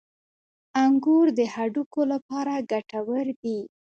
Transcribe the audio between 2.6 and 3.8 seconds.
ګټور دي.